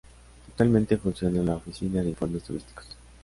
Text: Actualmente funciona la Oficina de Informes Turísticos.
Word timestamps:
Actualmente 0.47 0.97
funciona 0.97 1.43
la 1.43 1.57
Oficina 1.57 2.01
de 2.01 2.09
Informes 2.09 2.41
Turísticos. 2.41 2.87